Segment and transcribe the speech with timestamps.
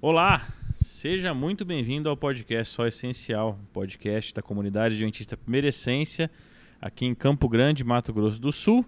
[0.00, 6.30] Olá, seja muito bem-vindo ao podcast Só Essencial, podcast da comunidade adventista Primeira Essência,
[6.80, 8.86] aqui em Campo Grande, Mato Grosso do Sul.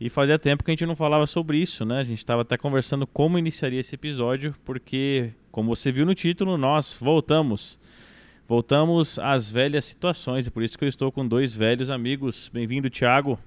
[0.00, 2.00] E fazia tempo que a gente não falava sobre isso, né?
[2.00, 6.58] A gente estava até conversando como iniciaria esse episódio, porque, como você viu no título,
[6.58, 7.78] nós voltamos.
[8.48, 12.50] Voltamos às velhas situações, e por isso que eu estou com dois velhos amigos.
[12.52, 13.38] Bem-vindo, Thiago.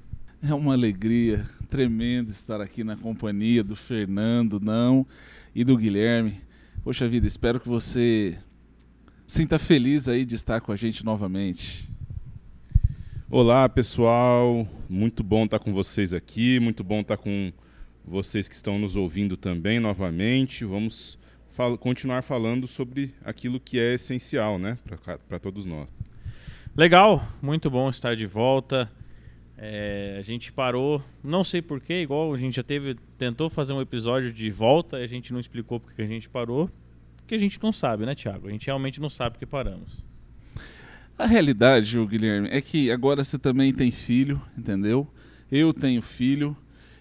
[0.41, 5.05] É uma alegria tremenda estar aqui na companhia do Fernando, não,
[5.53, 6.41] e do Guilherme.
[6.83, 8.37] Poxa vida, espero que você
[9.25, 11.89] sinta feliz aí de estar com a gente novamente.
[13.29, 14.67] Olá, pessoal.
[14.89, 17.53] Muito bom estar com vocês aqui, muito bom estar com
[18.03, 20.65] vocês que estão nos ouvindo também novamente.
[20.65, 21.17] Vamos
[21.53, 24.77] fal continuar falando sobre aquilo que é essencial, né,
[25.29, 25.87] para todos nós.
[26.75, 28.91] Legal, muito bom estar de volta.
[29.65, 33.79] É, a gente parou, não sei porquê, igual a gente já teve, tentou fazer um
[33.79, 36.69] episódio de volta e a gente não explicou porque a gente parou.
[37.15, 38.49] Porque a gente não sabe, né, Thiago?
[38.49, 40.03] A gente realmente não sabe porque paramos.
[41.17, 45.07] A realidade, o Guilherme, é que agora você também tem filho, entendeu?
[45.49, 46.57] Eu tenho filho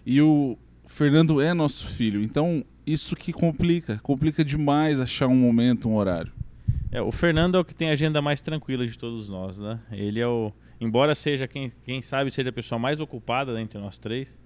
[0.06, 2.22] e o Fernando é nosso filho.
[2.22, 6.30] Então, isso que complica, complica demais achar um momento, um horário.
[6.92, 9.80] É, o Fernando é o que tem a agenda mais tranquila de todos nós, né?
[9.90, 10.52] Ele é o
[10.82, 14.38] embora seja quem, quem sabe seja a pessoa mais ocupada entre nós três,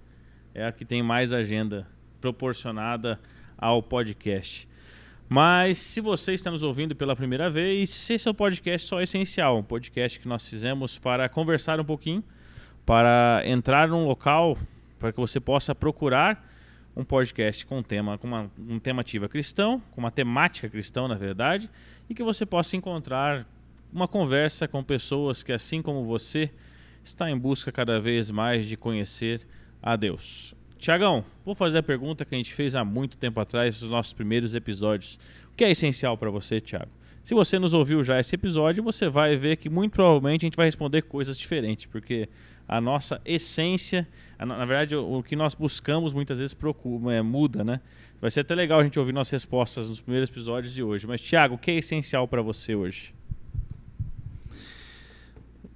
[0.54, 1.86] é a que tem mais agenda
[2.20, 3.18] proporcionada
[3.56, 4.68] ao podcast.
[5.28, 9.58] Mas se você está nos ouvindo pela primeira vez, esse é o podcast Só Essencial,
[9.58, 12.22] um podcast que nós fizemos para conversar um pouquinho,
[12.84, 14.56] para entrar num local
[14.98, 16.46] para que você possa procurar
[16.94, 21.14] um podcast com tema, com uma, um tema ativa cristão, com uma temática cristã, na
[21.14, 21.70] verdade,
[22.08, 23.46] e que você possa encontrar
[23.96, 26.50] uma conversa com pessoas que, assim como você,
[27.02, 29.40] está em busca cada vez mais de conhecer
[29.82, 30.54] a Deus.
[30.78, 34.12] Tiagão, vou fazer a pergunta que a gente fez há muito tempo atrás, nos nossos
[34.12, 35.18] primeiros episódios.
[35.50, 36.90] O que é essencial para você, Tiago?
[37.24, 40.56] Se você nos ouviu já esse episódio, você vai ver que muito provavelmente a gente
[40.56, 42.28] vai responder coisas diferentes, porque
[42.68, 44.06] a nossa essência,
[44.38, 47.80] na verdade, o, que nós buscamos muitas vezes procura, é, muda, né?
[48.20, 51.06] Vai ser até legal a gente ouvir nossas respostas nos primeiros episódios de hoje.
[51.06, 53.16] Mas, Tiago, o que é essencial para você hoje?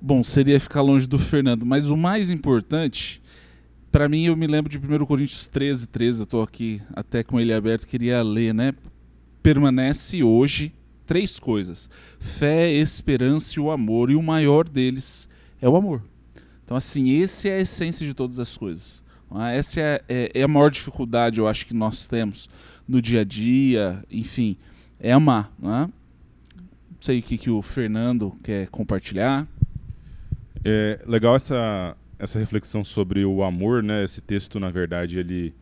[0.03, 3.21] Bom, seria ficar longe do Fernando, mas o mais importante,
[3.93, 7.39] para mim, eu me lembro de 1 Coríntios 13, 13, eu estou aqui até com
[7.39, 8.73] ele aberto, queria ler, né?
[9.43, 10.73] Permanece hoje
[11.07, 15.29] três coisas: fé, esperança e o amor, e o maior deles
[15.61, 16.03] é o amor.
[16.65, 19.03] Então, assim, esse é a essência de todas as coisas.
[19.35, 19.59] É?
[19.59, 22.49] Essa é, é, é a maior dificuldade, eu acho, que nós temos
[22.89, 24.57] no dia a dia, enfim,
[24.99, 25.53] é amar.
[25.59, 25.81] Não, é?
[25.81, 25.93] não
[27.01, 29.47] sei o que, que o Fernando quer compartilhar.
[30.65, 34.05] É legal essa, essa reflexão sobre o amor, né?
[34.05, 35.55] Esse texto, na verdade, ele,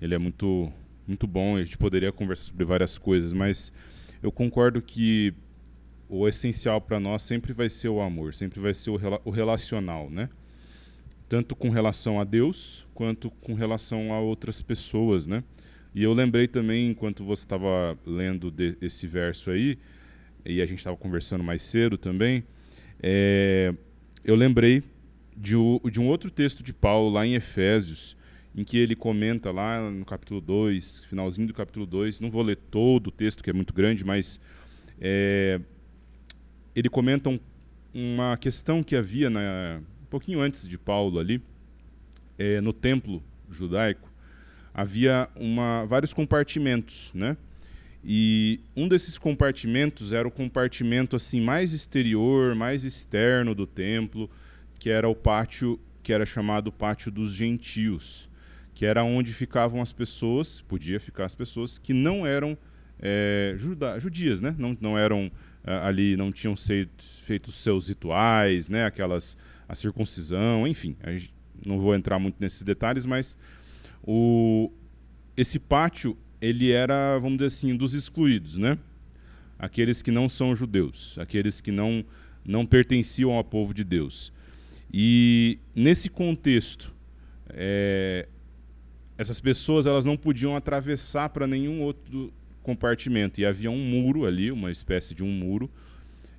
[0.00, 0.72] ele é muito,
[1.06, 1.56] muito bom.
[1.56, 3.72] A gente poderia conversar sobre várias coisas, mas
[4.22, 5.34] eu concordo que
[6.08, 10.08] o essencial para nós sempre vai ser o amor, sempre vai ser o, o relacional,
[10.08, 10.28] né?
[11.28, 15.42] Tanto com relação a Deus, quanto com relação a outras pessoas, né?
[15.92, 19.78] E eu lembrei também, enquanto você estava lendo esse verso aí,
[20.44, 22.44] e a gente estava conversando mais cedo também,
[23.02, 23.74] é,
[24.26, 24.82] eu lembrei
[25.36, 25.54] de,
[25.88, 28.16] de, um outro texto de Paulo, lá em Efésios,
[28.56, 32.56] em que ele comenta lá no capítulo 2, finalzinho do capítulo 2, não vou ler
[32.56, 34.40] todo o texto, que é muito grande, mas
[35.00, 35.60] é,
[36.74, 37.38] ele comenta um,
[37.94, 41.40] uma questão que havia na, um pouquinho antes de Paulo ali,
[42.36, 44.12] é, no templo judaico,
[44.74, 47.36] havia uma, vários compartimentos, né?
[48.08, 54.30] E um desses compartimentos era o compartimento assim mais exterior, mais externo do templo,
[54.78, 58.28] que era o pátio que era chamado pátio dos gentios,
[58.72, 62.56] que era onde ficavam as pessoas, podia ficar as pessoas que não eram
[63.00, 64.54] é, juda, judias, né?
[64.56, 65.28] Não, não eram
[65.64, 68.84] é, ali, não tinham feito, feito seus rituais, né?
[68.84, 69.36] Aquelas
[69.68, 70.96] a circuncisão, enfim.
[71.66, 73.36] não vou entrar muito nesses detalhes, mas
[74.00, 74.70] o
[75.36, 78.78] esse pátio ele era, vamos dizer assim, dos excluídos, né?
[79.58, 82.04] Aqueles que não são judeus, aqueles que não
[82.44, 84.32] não pertenciam ao povo de Deus.
[84.92, 86.94] E nesse contexto,
[87.48, 88.28] é,
[89.18, 94.52] essas pessoas elas não podiam atravessar para nenhum outro compartimento e havia um muro ali,
[94.52, 95.70] uma espécie de um muro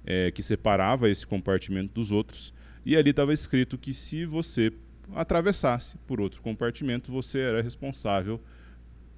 [0.05, 2.53] é, que separava esse compartimento dos outros.
[2.85, 4.71] E ali estava escrito que se você
[5.13, 8.41] atravessasse por outro compartimento, você era responsável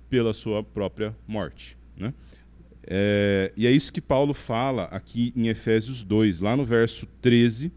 [0.09, 1.77] pela sua própria morte.
[1.95, 2.13] Né?
[2.83, 7.71] É, e é isso que Paulo fala aqui em Efésios 2, lá no verso 13.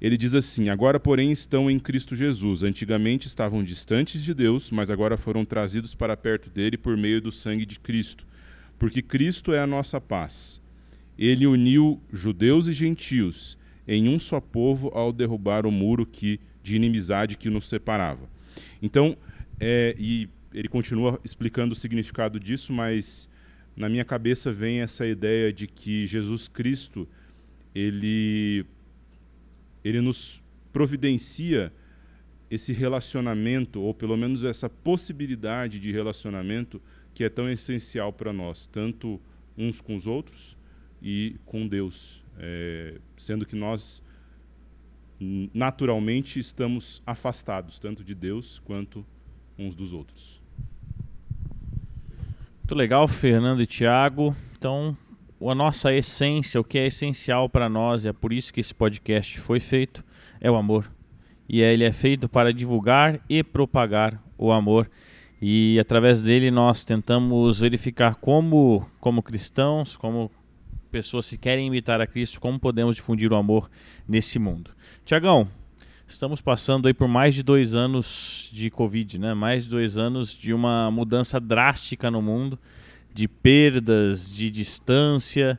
[0.00, 2.62] Ele diz assim: Agora, porém, estão em Cristo Jesus.
[2.62, 7.32] Antigamente estavam distantes de Deus, mas agora foram trazidos para perto dele por meio do
[7.32, 8.26] sangue de Cristo.
[8.78, 10.60] porque Cristo é a nossa paz.
[11.18, 13.56] Ele uniu judeus e gentios
[13.88, 18.28] em um só povo ao derrubar o muro que, de inimizade que nos separava.
[18.82, 19.16] Então,
[19.58, 23.28] é, e ele continua explicando o significado disso, mas
[23.76, 27.06] na minha cabeça vem essa ideia de que Jesus Cristo
[27.74, 28.64] ele
[29.84, 30.42] ele nos
[30.72, 31.70] providencia
[32.50, 36.80] esse relacionamento ou pelo menos essa possibilidade de relacionamento
[37.12, 39.20] que é tão essencial para nós, tanto
[39.58, 40.56] uns com os outros
[41.02, 44.02] e com Deus, é, sendo que nós
[45.52, 49.04] naturalmente estamos afastados tanto de Deus quanto
[49.58, 50.45] uns dos outros.
[52.66, 54.34] Muito legal, Fernando e Tiago.
[54.58, 54.96] Então,
[55.40, 59.38] a nossa essência, o que é essencial para nós, é por isso que esse podcast
[59.38, 60.04] foi feito,
[60.40, 60.90] é o amor.
[61.48, 64.90] E ele é feito para divulgar e propagar o amor.
[65.40, 70.28] E através dele nós tentamos verificar como, como cristãos, como
[70.90, 73.70] pessoas que querem imitar a Cristo, como podemos difundir o amor
[74.08, 74.72] nesse mundo.
[75.04, 75.46] Tiagão,
[76.06, 79.34] estamos passando aí por mais de dois anos de Covid, né?
[79.34, 82.58] Mais de dois anos de uma mudança drástica no mundo,
[83.12, 85.58] de perdas, de distância.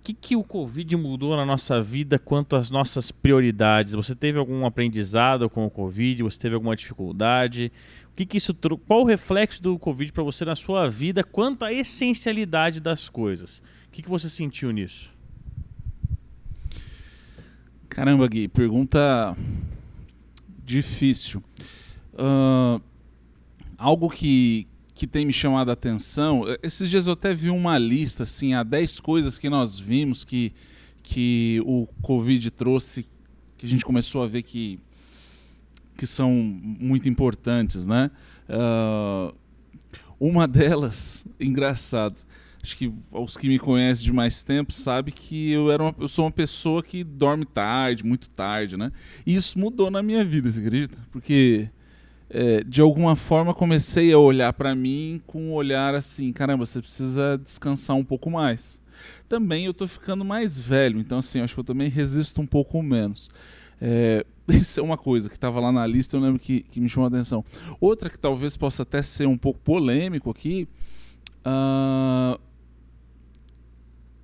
[0.00, 3.94] O que, que o Covid mudou na nossa vida quanto às nossas prioridades?
[3.94, 6.22] Você teve algum aprendizado com o Covid?
[6.22, 7.72] Você teve alguma dificuldade?
[8.12, 8.54] O que, que isso
[8.86, 13.58] Qual o reflexo do Covid para você na sua vida quanto à essencialidade das coisas?
[13.88, 15.15] O que, que você sentiu nisso?
[17.96, 19.34] Caramba, Gui, pergunta
[20.62, 21.42] difícil.
[22.12, 22.78] Uh,
[23.78, 28.24] algo que, que tem me chamado a atenção, esses dias eu até vi uma lista,
[28.24, 30.52] assim, há 10 coisas que nós vimos que,
[31.02, 33.06] que o Covid trouxe,
[33.56, 34.78] que a gente começou a ver que,
[35.96, 38.10] que são muito importantes, né?
[38.46, 39.34] Uh,
[40.20, 42.18] uma delas, engraçado,
[42.66, 46.08] acho que os que me conhecem de mais tempo sabem que eu, era uma, eu
[46.08, 48.90] sou uma pessoa que dorme tarde, muito tarde, né?
[49.24, 50.98] E isso mudou na minha vida, você acredita?
[51.12, 51.68] Porque
[52.28, 56.80] é, de alguma forma comecei a olhar para mim com um olhar assim, caramba, você
[56.80, 58.82] precisa descansar um pouco mais.
[59.28, 62.82] Também eu tô ficando mais velho, então assim, acho que eu também resisto um pouco
[62.82, 63.30] menos.
[63.80, 66.88] É, isso é uma coisa que estava lá na lista, eu lembro que, que me
[66.88, 67.44] chamou a atenção.
[67.80, 70.66] Outra que talvez possa até ser um pouco polêmico aqui,
[71.46, 72.40] uh,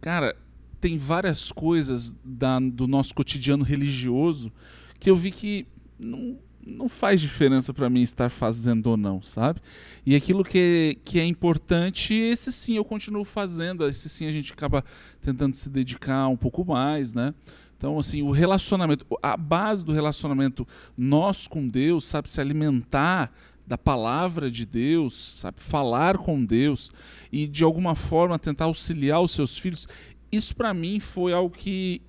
[0.03, 0.35] Cara,
[0.81, 4.53] tem várias coisas da, do nosso cotidiano religioso
[4.99, 5.65] que eu vi que
[5.97, 9.61] não, não faz diferença para mim estar fazendo ou não, sabe?
[10.05, 14.53] E aquilo que, que é importante, esse sim eu continuo fazendo, esse sim a gente
[14.53, 14.85] acaba
[15.21, 17.33] tentando se dedicar um pouco mais, né?
[17.79, 20.67] Então, assim, o relacionamento, a base do relacionamento
[20.97, 23.33] nós com Deus, sabe, se alimentar
[23.67, 26.91] da palavra de Deus, sabe, falar com Deus
[27.31, 29.87] e de alguma forma tentar auxiliar os seus filhos,
[30.31, 32.03] isso para mim foi algo que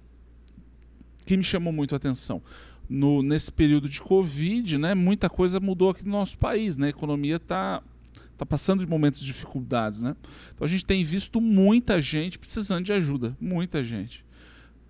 [1.26, 2.42] que me chamou muito a atenção.
[2.90, 6.88] No, nesse período de Covid, né, muita coisa mudou aqui no nosso país, né?
[6.88, 7.82] A economia está
[8.38, 10.16] tá passando de momentos de dificuldades, né?
[10.54, 14.26] Então a gente tem visto muita gente precisando de ajuda, muita gente.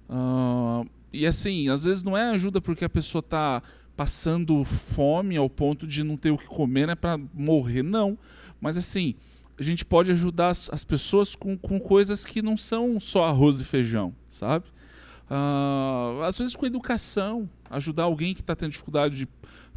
[0.10, 3.62] Uh, e assim, às vezes não é ajuda porque a pessoa está
[3.96, 8.18] passando fome ao ponto de não ter o que comer, né, para morrer, não.
[8.60, 9.16] Mas assim,
[9.58, 13.60] a gente pode ajudar as, as, pessoas com, com coisas que não são só arroz
[13.60, 14.66] e feijão, sabe?
[15.30, 19.28] Uh, às vezes com educação, ajudar alguém que está tendo dificuldade de,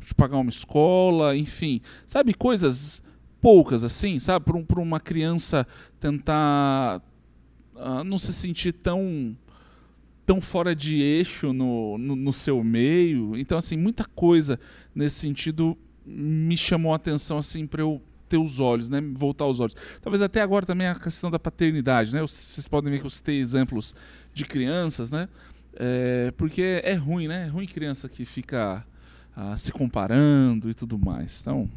[0.01, 2.35] de, pagar uma escola, enfim, sabe?
[2.35, 3.03] Coisas
[3.41, 4.45] poucas assim, sabe?
[4.45, 5.67] Para um, uma criança
[6.01, 7.01] tentar
[7.75, 9.37] uh, não se sentir tão
[10.27, 13.37] tão fora de eixo no, no, no, seu meio.
[13.37, 14.59] Então, assim, muita coisa
[14.93, 19.01] nesse sentido me chamou a atenção, assim, para eu ter os olhos, né?
[19.15, 19.77] Voltar os olhos.
[20.03, 22.21] Talvez até agora também a questão da paternidade, né?
[22.21, 23.95] Vocês podem ver que eu citei exemplos
[24.35, 25.29] de crianças, né?
[25.75, 27.47] É, porque é ruim, né?
[27.47, 28.85] É ruim criança que fica
[29.37, 31.41] ah, se comparando e tudo mais.
[31.41, 31.71] Então...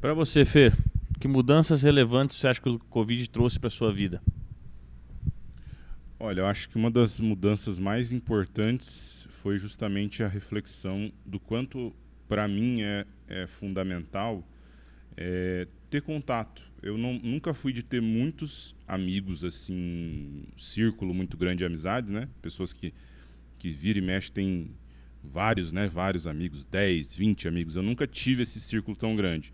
[0.00, 0.74] Para você, Fer,
[1.20, 4.22] que mudanças relevantes você acha que o Covid trouxe para sua vida?
[6.18, 11.92] Olha, eu acho que uma das mudanças mais importantes foi justamente a reflexão do quanto,
[12.28, 14.46] para mim, é, é fundamental
[15.16, 16.62] é, ter contato.
[16.82, 22.10] Eu não, nunca fui de ter muitos amigos, assim, um círculo muito grande de amizades,
[22.10, 22.28] né?
[22.40, 22.94] Pessoas que,
[23.58, 24.70] que vira e mexe tem
[25.22, 25.88] vários, né?
[25.88, 27.76] Vários amigos, 10, 20 amigos.
[27.76, 29.52] Eu nunca tive esse círculo tão grande.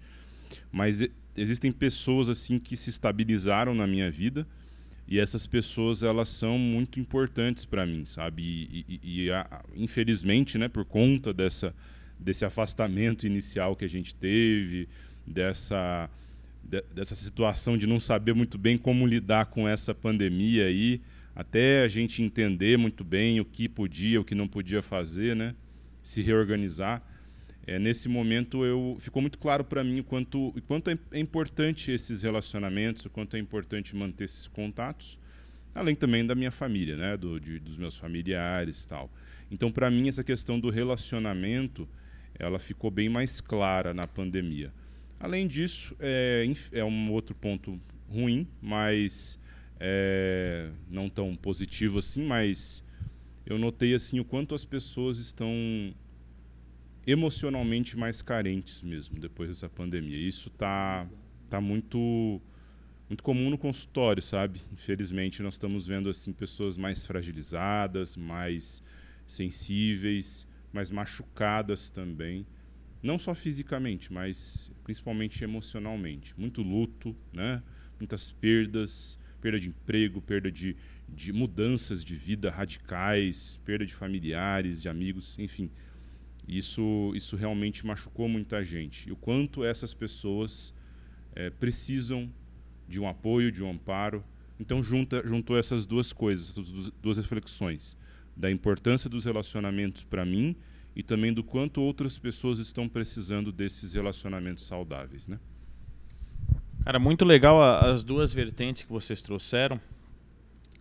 [0.70, 1.02] Mas
[1.36, 4.46] existem pessoas, assim, que se estabilizaram na minha vida
[5.10, 10.56] e essas pessoas elas são muito importantes para mim sabe e, e, e a, infelizmente
[10.56, 11.74] né por conta dessa
[12.18, 14.88] desse afastamento inicial que a gente teve
[15.26, 16.08] dessa
[16.62, 21.00] de, dessa situação de não saber muito bem como lidar com essa pandemia aí,
[21.34, 25.54] até a gente entender muito bem o que podia, o que não podia fazer, né?
[26.02, 27.02] Se reorganizar.
[27.70, 31.92] É, nesse momento eu ficou muito claro para mim o quanto, quanto é, é importante
[31.92, 35.16] esses relacionamentos, o quanto é importante manter esses contatos,
[35.72, 37.16] além também da minha família, né?
[37.16, 39.08] Do, de, dos meus familiares, tal.
[39.52, 41.88] Então, para mim, essa questão do relacionamento,
[42.36, 44.72] ela ficou bem mais clara na pandemia.
[45.20, 49.38] Além disso, é, é um outro ponto ruim, mas
[49.78, 52.82] é, não tão positivo assim, mas
[53.46, 55.54] eu notei assim o quanto as pessoas estão
[57.06, 60.18] emocionalmente mais carentes mesmo depois dessa pandemia.
[60.18, 61.06] Isso tá
[61.48, 62.40] tá muito
[63.08, 64.60] muito comum no consultório, sabe?
[64.72, 68.82] Infelizmente nós estamos vendo assim pessoas mais fragilizadas, mais
[69.26, 72.46] sensíveis, mais machucadas também,
[73.02, 76.38] não só fisicamente, mas principalmente emocionalmente.
[76.38, 77.62] Muito luto, né?
[77.98, 80.76] Muitas perdas, perda de emprego, perda de,
[81.08, 85.70] de mudanças de vida radicais, perda de familiares, de amigos, enfim.
[86.46, 89.08] Isso, isso realmente machucou muita gente.
[89.08, 90.74] E o quanto essas pessoas
[91.34, 92.30] é, precisam
[92.88, 94.24] de um apoio, de um amparo.
[94.58, 97.96] Então, junta, juntou essas duas coisas, essas duas reflexões
[98.36, 100.56] da importância dos relacionamentos para mim
[100.94, 105.38] e também do quanto outras pessoas estão precisando desses relacionamentos saudáveis, né?
[106.84, 109.80] Cara, muito legal as duas vertentes que vocês trouxeram.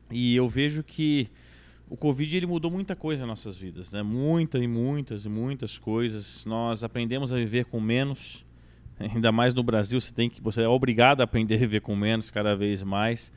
[0.10, 1.30] E eu vejo que
[1.90, 4.04] o Covid ele mudou muita coisa nas nossas vidas, né?
[4.04, 6.46] Muitas e muitas e muitas coisas.
[6.46, 8.46] Nós aprendemos a viver com menos.
[9.00, 11.96] Ainda mais no Brasil, você tem que você é obrigado a aprender a viver com
[11.96, 13.34] menos cada vez mais.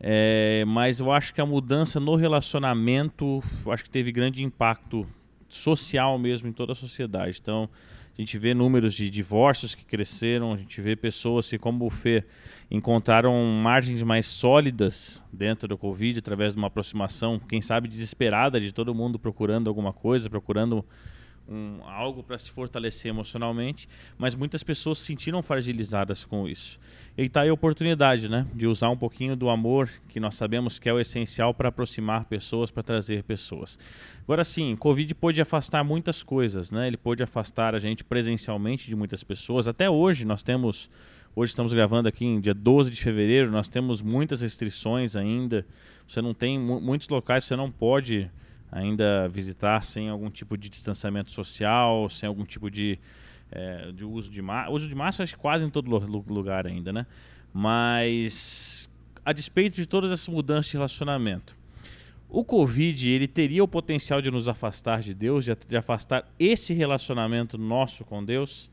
[0.00, 5.06] É, mas eu acho que a mudança no relacionamento, acho que teve grande impacto
[5.48, 7.38] social mesmo em toda a sociedade.
[7.42, 7.68] Então,
[8.16, 11.90] a gente vê números de divórcios que cresceram, a gente vê pessoas que, como o
[11.90, 12.24] Fê,
[12.70, 18.70] encontraram margens mais sólidas dentro do Covid através de uma aproximação, quem sabe desesperada de
[18.70, 20.84] todo mundo procurando alguma coisa, procurando
[21.48, 26.78] um, algo para se fortalecer emocionalmente, mas muitas pessoas se sentiram fragilizadas com isso.
[27.16, 30.78] E está aí a oportunidade, né, de usar um pouquinho do amor que nós sabemos
[30.78, 33.78] que é o essencial para aproximar pessoas, para trazer pessoas.
[34.22, 36.86] Agora sim, Covid pôde afastar muitas coisas, né?
[36.86, 39.66] Ele pôde afastar a gente presencialmente de muitas pessoas.
[39.66, 40.88] Até hoje nós temos
[41.34, 45.64] Hoje estamos gravando aqui em dia 12 de fevereiro, nós temos muitas restrições ainda.
[46.06, 48.30] Você não tem muitos locais você não pode
[48.72, 52.98] ainda visitar sem algum tipo de distanciamento social, sem algum tipo de,
[53.50, 54.72] é, de uso de máscara.
[54.72, 57.06] Uso de máscara acho que quase em todo lugar ainda, né?
[57.52, 58.90] Mas
[59.22, 61.54] a despeito de todas essas mudanças de relacionamento,
[62.30, 67.58] o Covid ele teria o potencial de nos afastar de Deus, de, afastar esse relacionamento
[67.58, 68.70] nosso com Deus?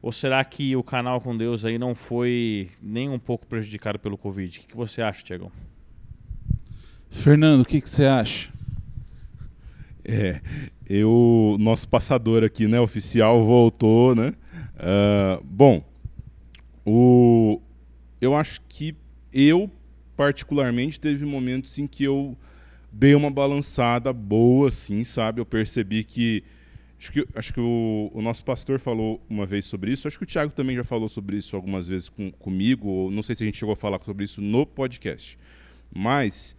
[0.00, 4.16] Ou será que o canal com Deus aí não foi nem um pouco prejudicado pelo
[4.16, 4.56] Covid?
[4.56, 5.50] O que, que você acha, Tiagão?
[7.10, 8.52] Fernando, o que, que você acha?
[10.04, 10.40] É,
[10.88, 14.34] eu, nosso passador aqui, né, oficial, voltou, né?
[14.76, 15.84] Uh, bom,
[16.84, 17.60] o,
[18.20, 18.96] eu acho que
[19.32, 19.70] eu,
[20.16, 22.36] particularmente, teve momentos em que eu
[22.90, 25.40] dei uma balançada boa, assim, sabe?
[25.40, 26.44] Eu percebi que.
[26.98, 30.22] Acho que, acho que o, o nosso pastor falou uma vez sobre isso, acho que
[30.22, 33.42] o Thiago também já falou sobre isso algumas vezes com, comigo, ou não sei se
[33.42, 35.36] a gente chegou a falar sobre isso no podcast.
[35.92, 36.56] Mas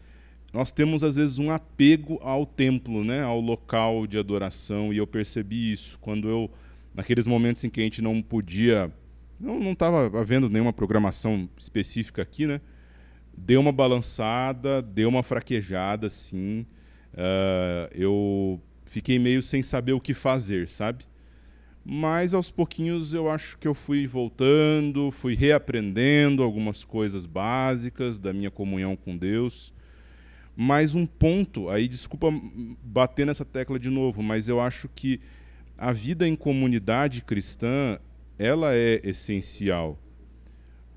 [0.53, 5.07] nós temos às vezes um apego ao templo, né, ao local de adoração, e eu
[5.07, 6.50] percebi isso quando eu
[6.93, 8.91] naqueles momentos em que a gente não podia,
[9.39, 12.62] não estava havendo nenhuma programação específica aqui, né,
[13.36, 16.65] deu uma balançada, deu uma fraquejada, sim.
[17.13, 21.05] Uh, eu fiquei meio sem saber o que fazer, sabe?
[21.86, 28.31] Mas aos pouquinhos eu acho que eu fui voltando, fui reaprendendo algumas coisas básicas da
[28.31, 29.74] minha comunhão com Deus.
[30.55, 32.27] Mais um ponto, aí desculpa
[32.83, 35.19] bater nessa tecla de novo, mas eu acho que
[35.75, 37.98] a vida em comunidade cristã,
[38.38, 40.00] ela é essencial.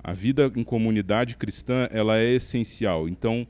[0.04, 3.08] A vida em comunidade cristã, ela é essencial.
[3.08, 3.46] Então,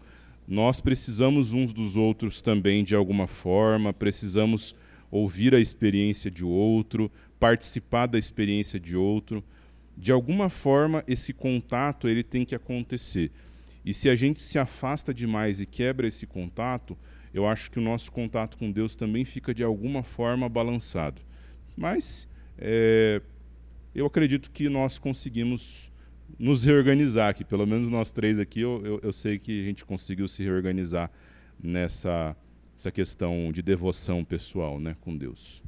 [0.47, 4.77] nós precisamos uns dos outros também de alguma forma, precisamos
[5.11, 7.11] ouvir a experiência de outro,
[7.41, 9.43] participar da experiência de outro.
[9.97, 13.33] De alguma forma, esse contato ele tem que acontecer.
[13.87, 16.99] E se a gente se afasta demais e quebra esse contato,
[17.33, 21.23] eu acho que o nosso contato com Deus também fica de alguma forma balançado.
[21.77, 22.29] Mas
[22.59, 23.23] é,
[23.95, 25.93] eu acredito que nós conseguimos
[26.37, 29.85] nos reorganizar aqui, pelo menos nós três aqui, eu, eu, eu sei que a gente
[29.85, 31.09] conseguiu se reorganizar
[31.63, 32.37] nessa
[32.77, 35.63] essa questão de devoção pessoal né, com Deus.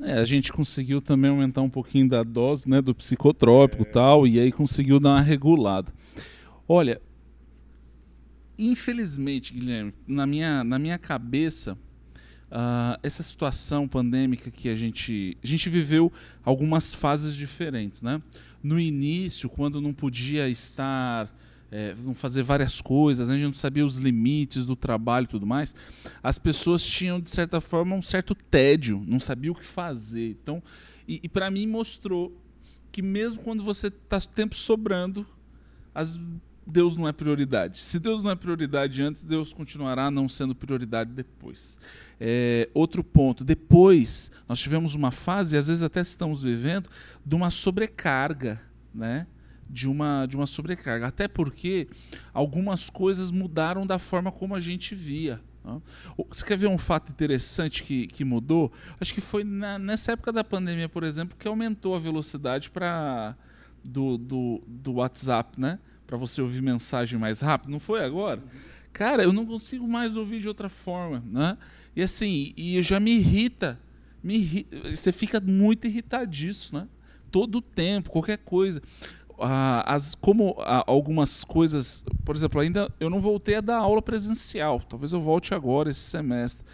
[0.00, 3.86] É, a gente conseguiu também aumentar um pouquinho da dose né, do psicotrópico é.
[3.86, 5.92] tal, e aí conseguiu dar uma regulada.
[6.72, 7.02] Olha,
[8.56, 15.46] infelizmente, Guilherme, na minha, na minha cabeça, uh, essa situação pandêmica que a gente, a
[15.48, 16.12] gente viveu
[16.44, 18.02] algumas fases diferentes.
[18.02, 18.22] Né?
[18.62, 21.28] No início, quando não podia estar
[21.72, 23.34] é, fazer várias coisas, né?
[23.34, 25.74] a gente não sabia os limites do trabalho e tudo mais,
[26.22, 30.38] as pessoas tinham, de certa forma, um certo tédio, não sabia o que fazer.
[30.40, 30.62] Então,
[31.08, 32.32] e, e para mim mostrou
[32.92, 35.26] que mesmo quando você está tempo sobrando,
[35.92, 36.16] as,
[36.70, 37.78] Deus não é prioridade.
[37.78, 41.78] Se Deus não é prioridade antes, Deus continuará não sendo prioridade depois.
[42.18, 46.88] É, outro ponto, depois nós tivemos uma fase, e às vezes até estamos vivendo,
[47.24, 48.60] de uma sobrecarga,
[48.94, 49.26] né?
[49.70, 51.06] de uma, de uma sobrecarga.
[51.06, 51.88] Até porque
[52.34, 55.40] algumas coisas mudaram da forma como a gente via.
[55.64, 55.80] Né?
[56.28, 58.72] Você quer ver um fato interessante que, que mudou?
[59.00, 63.36] Acho que foi na, nessa época da pandemia, por exemplo, que aumentou a velocidade para
[63.84, 65.78] do, do, do WhatsApp, né?
[66.10, 67.70] Para você ouvir mensagem mais rápido.
[67.70, 68.42] Não foi agora?
[68.92, 71.56] Cara, eu não consigo mais ouvir de outra forma, né?
[71.94, 73.78] E assim, e já me irrita,
[74.20, 76.88] me irrita, você fica muito irritadiço, né?
[77.30, 78.82] Todo tempo, qualquer coisa
[79.40, 85.12] as, como algumas coisas, por exemplo, ainda eu não voltei a dar aula presencial, talvez
[85.12, 86.66] eu volte agora esse semestre.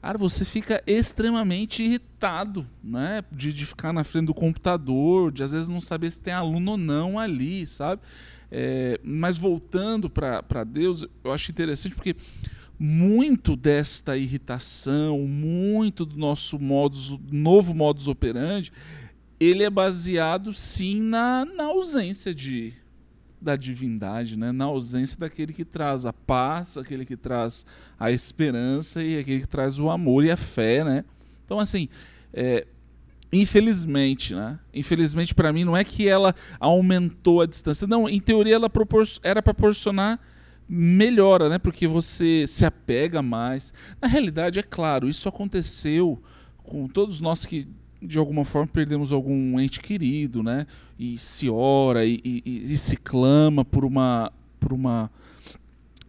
[0.00, 3.22] Cara, você fica extremamente irritado, né?
[3.30, 6.72] De, de ficar na frente do computador, de às vezes não saber se tem aluno
[6.72, 8.00] ou não ali, sabe?
[8.50, 12.16] É, mas voltando para Deus, eu acho interessante porque
[12.78, 18.72] muito desta irritação, muito do nosso modus, novo modus operandi,
[19.38, 22.72] ele é baseado sim na, na ausência de
[23.40, 24.52] da divindade, né?
[24.52, 27.64] na ausência daquele que traz a paz, aquele que traz
[27.98, 31.04] a esperança e aquele que traz o amor e a fé, né?
[31.44, 31.88] Então assim,
[32.32, 32.66] é,
[33.32, 34.58] infelizmente, né?
[34.74, 38.08] Infelizmente para mim não é que ela aumentou a distância, não.
[38.08, 38.70] Em teoria ela
[39.22, 40.20] era para proporcionar
[40.68, 41.58] melhora, né?
[41.58, 43.72] Porque você se apega mais.
[44.00, 46.22] Na realidade é claro, isso aconteceu
[46.62, 47.66] com todos nós que
[48.02, 50.66] de alguma forma perdemos algum ente querido, né?
[50.98, 55.10] E se ora e, e, e, se clama por uma, por uma,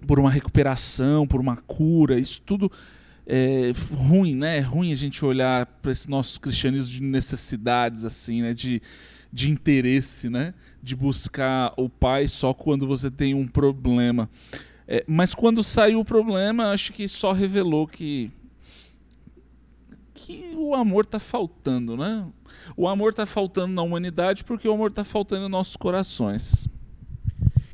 [0.07, 2.19] por uma recuperação, por uma cura.
[2.19, 2.71] Isso tudo
[3.25, 4.57] é ruim, né?
[4.57, 8.53] É ruim a gente olhar para esse nosso cristianismo de necessidades, assim, né?
[8.53, 8.81] De,
[9.31, 10.53] de interesse, né?
[10.81, 14.29] De buscar o Pai só quando você tem um problema.
[14.87, 18.31] É, mas quando saiu o problema, acho que só revelou que
[20.21, 22.25] que o amor está faltando, né?
[22.77, 26.69] O amor está faltando na humanidade porque o amor está faltando nos nossos corações.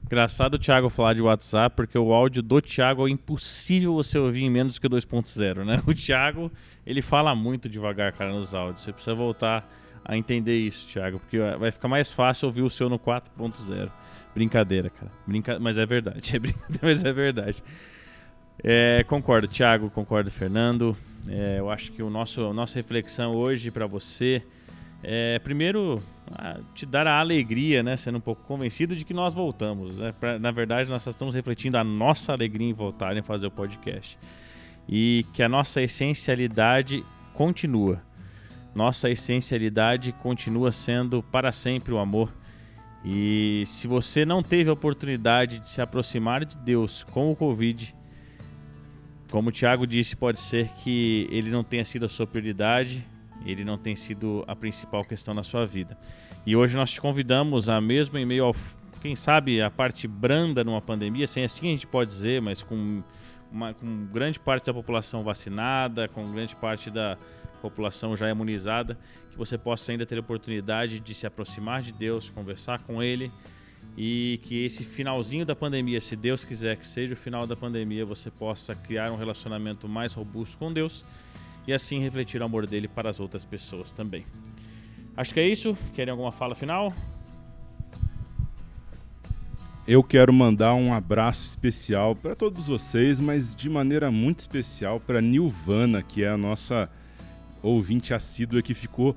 [0.05, 4.43] Engraçado o Thiago falar de WhatsApp, porque o áudio do Thiago é impossível você ouvir
[4.43, 5.81] em menos que 2.0, né?
[5.85, 6.49] O Thiago,
[6.85, 8.83] ele fala muito devagar, cara, nos áudios.
[8.83, 9.69] Você precisa voltar
[10.05, 13.91] a entender isso, Thiago, porque vai ficar mais fácil ouvir o seu no 4.0.
[14.33, 15.11] Brincadeira, cara.
[15.25, 15.59] Brinca...
[15.59, 16.31] Mas é verdade.
[16.33, 17.63] É brincadeira, mas é verdade.
[18.63, 20.97] É, concordo, Thiago, concordo, Fernando.
[21.27, 24.43] É, eu acho que o nosso, nossa reflexão hoje para você
[25.03, 26.01] é, primeiro,
[26.73, 29.97] te dar a alegria, né, sendo um pouco convencido de que nós voltamos.
[29.97, 30.13] Né?
[30.19, 34.17] Pra, na verdade, nós estamos refletindo a nossa alegria em voltar e fazer o podcast.
[34.89, 38.01] E que a nossa essencialidade continua.
[38.73, 42.33] Nossa essencialidade continua sendo para sempre o amor.
[43.05, 47.95] E se você não teve a oportunidade de se aproximar de Deus com o Covid,
[49.31, 53.05] como o Thiago disse, pode ser que ele não tenha sido a sua prioridade,
[53.45, 55.97] ele não tenha sido a principal questão na sua vida.
[56.45, 58.55] E hoje nós te convidamos a mesmo em meio ao,
[59.01, 63.03] quem sabe, a parte branda numa pandemia, sem assim a gente pode dizer, mas com,
[63.51, 67.17] uma, com grande parte da população vacinada, com grande parte da
[67.61, 68.97] população já imunizada,
[69.29, 73.31] que você possa ainda ter a oportunidade de se aproximar de Deus, conversar com Ele
[73.97, 78.05] e que esse finalzinho da pandemia, se Deus quiser que seja o final da pandemia,
[78.05, 81.03] você possa criar um relacionamento mais robusto com Deus
[81.65, 84.23] e assim refletir o amor dele para as outras pessoas também.
[85.15, 85.75] Acho que é isso.
[85.95, 86.93] Querem alguma fala final?
[89.87, 95.21] Eu quero mandar um abraço especial para todos vocês, mas de maneira muito especial para
[95.21, 96.87] Nilvana, que é a nossa
[97.63, 99.15] ouvinte assídua que ficou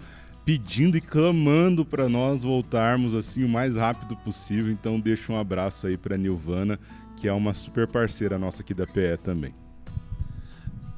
[0.51, 4.73] pedindo e clamando para nós voltarmos assim o mais rápido possível.
[4.73, 6.77] Então deixo um abraço aí para Nilvana,
[7.17, 9.55] que é uma super parceira nossa aqui da PE também.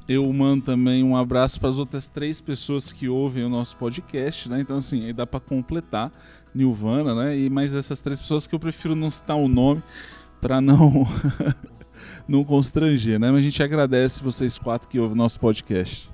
[0.09, 4.49] Eu mando também um abraço para as outras três pessoas que ouvem o nosso podcast,
[4.49, 4.59] né?
[4.59, 6.11] Então assim, aí dá para completar
[6.51, 7.37] Nilvana, né?
[7.37, 9.83] E mais essas três pessoas que eu prefiro não citar o nome
[10.41, 11.07] para não
[12.27, 13.29] não constranger, né?
[13.29, 16.09] Mas a gente agradece vocês quatro que ouvem o nosso podcast.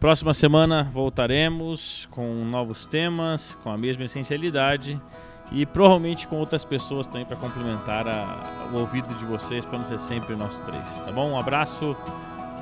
[0.00, 5.00] Próxima semana voltaremos com novos temas, com a mesma essencialidade
[5.50, 9.86] e provavelmente com outras pessoas também para complementar a, o ouvido de vocês, para não
[9.86, 11.32] ser sempre nós três, tá bom?
[11.32, 11.96] Um abraço,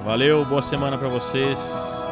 [0.03, 2.06] valeu, boa semana para vocês.